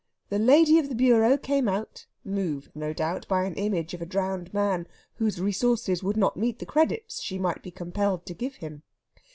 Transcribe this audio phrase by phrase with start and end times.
[0.29, 4.05] The Lady of the Bureau came out; moved, no doubt, by an image of a
[4.07, 8.55] drowned man whose resources would not meet the credits she might be compelled to give
[8.55, 8.81] him.